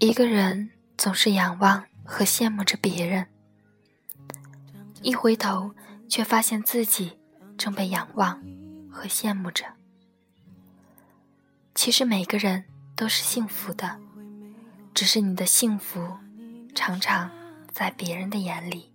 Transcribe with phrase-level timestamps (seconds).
[0.00, 3.26] 一个人总是仰望和羡慕着别人，
[5.02, 5.74] 一回头
[6.08, 7.18] 却发现自己
[7.56, 8.40] 正被仰望
[8.88, 9.64] 和羡慕着。
[11.74, 12.64] 其实每个人
[12.94, 13.98] 都是幸福的，
[14.94, 16.16] 只是你的幸福
[16.76, 17.28] 常常
[17.72, 18.92] 在别人的眼里。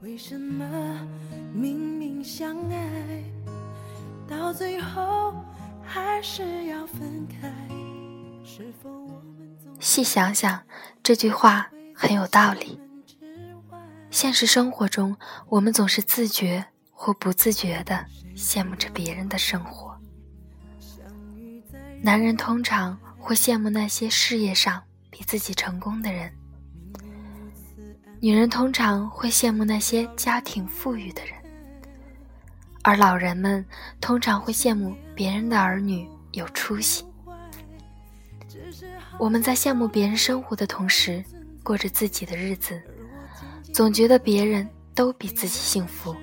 [0.00, 1.06] 为什么
[1.52, 3.22] 明明相爱，
[4.26, 5.34] 到最后
[5.84, 7.52] 还是要分开？
[8.42, 8.90] 是否
[9.80, 10.62] 细想想，
[11.02, 12.78] 这句话很有道理。
[14.10, 15.16] 现实生活中，
[15.48, 16.62] 我们总是自觉
[16.92, 18.04] 或不自觉地
[18.36, 19.98] 羡慕着别人的生活。
[22.02, 26.30] 男人通常会羡慕那些事业上比自己成功的人，
[28.20, 31.34] 女人通常会羡慕那些家庭富裕的人，
[32.82, 33.64] 而老人们
[33.98, 37.04] 通常会羡慕别人的儿女有出息。
[39.18, 41.22] 我们在羡慕别人生活的同时，
[41.62, 42.80] 过着自己的日子，
[43.72, 46.14] 总觉得别人都比自己幸福。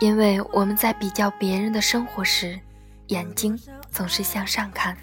[0.00, 2.58] 因为我们在比较别人的生活时，
[3.06, 3.58] 眼睛
[3.90, 4.96] 总是向上看，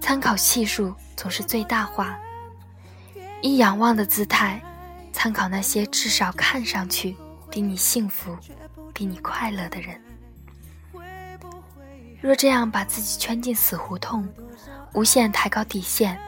[0.00, 2.18] 参考系数总是最大化，
[3.42, 4.62] 以仰望的姿态，
[5.12, 7.16] 参考那些至少看上去
[7.50, 8.36] 比你幸福、
[8.92, 10.00] 比你快乐的人。
[12.20, 14.28] 若这样把自己圈进死胡同，
[14.92, 16.18] 无限抬高底线，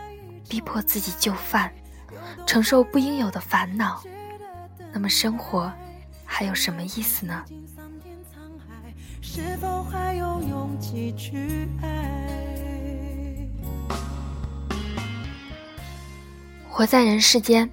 [0.48, 1.70] 逼迫自己就范，
[2.46, 4.02] 承受不应有的烦恼，
[4.90, 5.70] 那么生活
[6.24, 7.44] 还有什么意思呢？
[16.70, 17.68] 活在人世间，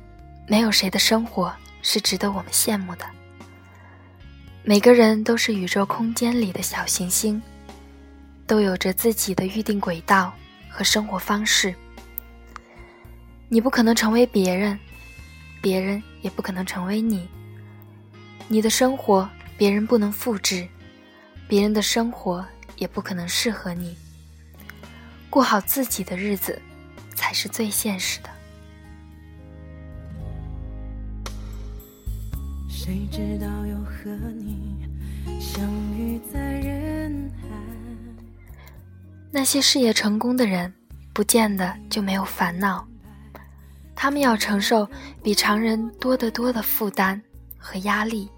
[0.45, 3.05] 没有谁的生活是值得我们羡慕的。
[4.63, 7.41] 每个人都是宇宙空间里的小行星。
[8.49, 10.33] 都有着自己的预定轨道
[10.71, 11.71] 和生活方式。
[13.47, 14.77] 你不可能成为别人，
[15.61, 17.29] 别人也不可能成为你。
[18.47, 20.67] 你的生活别人不能复制，
[21.47, 22.43] 别人的生活
[22.77, 23.95] 也不可能适合你。
[25.29, 26.59] 过好自己的日子，
[27.13, 28.29] 才是最现实的。
[32.67, 34.09] 谁知道又和
[39.39, 40.73] 那些事业成功的人，
[41.13, 42.85] 不见得就没有烦恼，
[43.95, 44.85] 他们要承受
[45.23, 47.21] 比常人多得多的负担
[47.57, 48.29] 和压力。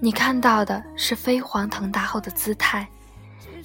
[0.00, 2.88] 你看到的是飞黄腾达后的姿态，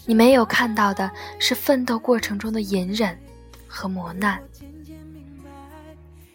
[0.06, 3.18] 你没有看到的是奋斗过程中的隐忍
[3.66, 4.38] 和磨难。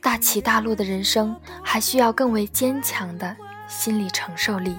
[0.01, 3.37] 大起大落的人生，还需要更为坚强的
[3.69, 4.75] 心理承受力。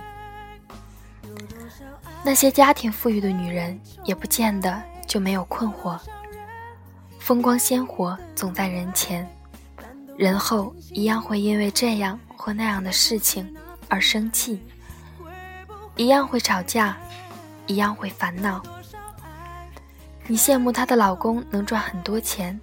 [2.24, 6.00] 那些家庭富裕的女人，也不见得就没有困惑。
[7.20, 9.28] 风光鲜活总在人前，
[10.18, 13.52] 人后一样会因为这样或那样的事情
[13.88, 14.62] 而生气，
[15.96, 16.96] 一样会吵架，
[17.66, 18.62] 一样会烦恼。
[20.28, 22.60] 你羡慕她的老公能赚很多钱，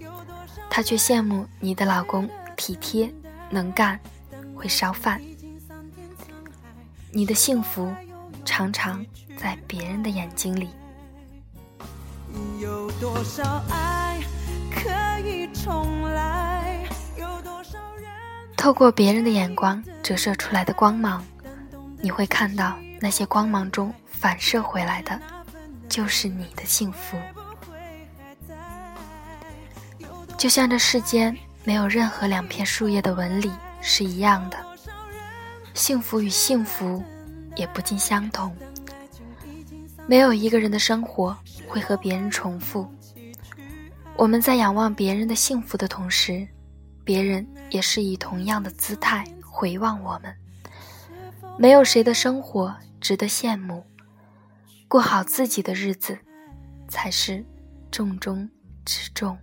[0.70, 3.12] 她却羡慕你的老公体贴、
[3.50, 3.98] 能干、
[4.54, 5.20] 会烧饭。
[7.10, 7.92] 你的幸福。
[8.48, 9.04] 常常
[9.36, 10.70] 在别人的眼睛里。
[18.56, 21.22] 透过别人的眼光折射出来的光芒，
[22.00, 25.20] 你会看到那些光芒中反射回来的，
[25.86, 27.18] 就是你的幸福。
[30.38, 34.56] 就像这世间没有任何两片树叶的纹理是一样的，
[35.74, 37.04] 幸福与幸福。
[37.58, 38.56] 也不尽相同。
[40.06, 41.36] 没有一个人的生活
[41.66, 42.88] 会和别人重复。
[44.16, 46.48] 我们在仰望别人的幸福的同时，
[47.04, 50.34] 别人也是以同样的姿态回望我们。
[51.58, 53.84] 没有谁的生活值得羡慕，
[54.86, 56.18] 过好自己的日子，
[56.88, 57.44] 才是
[57.90, 58.48] 重中
[58.84, 59.36] 之重。